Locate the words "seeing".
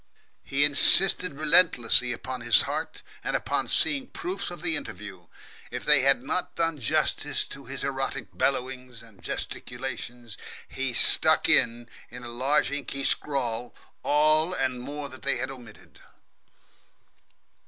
3.67-4.07